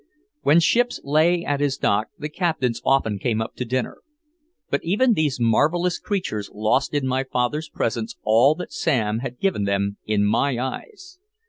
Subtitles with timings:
[0.41, 3.97] When ships lay at his dock the captains often came up to dinner.
[4.71, 9.65] But even these marvelous creatures lost in my father's presence all that Sam had given
[9.65, 11.19] them in my eyes.